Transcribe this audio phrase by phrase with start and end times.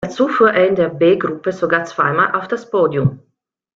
[0.03, 3.19] Dazu fuhr er in der B-Gruppe sogar zweimal auf das Podium.